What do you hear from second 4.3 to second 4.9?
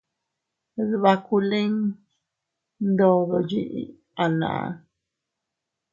naan.